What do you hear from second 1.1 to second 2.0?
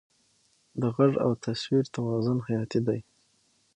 او تصویر